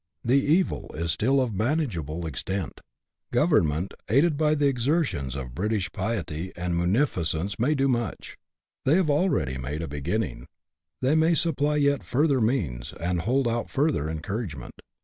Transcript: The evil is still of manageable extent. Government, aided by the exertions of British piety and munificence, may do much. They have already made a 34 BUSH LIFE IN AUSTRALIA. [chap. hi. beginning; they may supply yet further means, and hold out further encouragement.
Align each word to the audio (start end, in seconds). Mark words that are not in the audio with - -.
The 0.25 0.39
evil 0.43 0.89
is 0.95 1.11
still 1.11 1.39
of 1.39 1.53
manageable 1.53 2.25
extent. 2.25 2.81
Government, 3.31 3.93
aided 4.09 4.35
by 4.35 4.55
the 4.55 4.65
exertions 4.65 5.35
of 5.35 5.53
British 5.53 5.91
piety 5.91 6.51
and 6.55 6.75
munificence, 6.75 7.59
may 7.59 7.75
do 7.75 7.87
much. 7.87 8.35
They 8.83 8.95
have 8.95 9.11
already 9.11 9.59
made 9.59 9.83
a 9.83 9.87
34 9.87 9.87
BUSH 9.87 9.89
LIFE 9.91 9.91
IN 9.93 10.23
AUSTRALIA. 10.23 10.39
[chap. 10.39 10.49
hi. 10.49 10.57
beginning; 10.57 11.03
they 11.03 11.15
may 11.29 11.35
supply 11.35 11.75
yet 11.75 12.03
further 12.03 12.41
means, 12.41 12.93
and 12.99 13.21
hold 13.21 13.47
out 13.47 13.69
further 13.69 14.09
encouragement. 14.09 14.81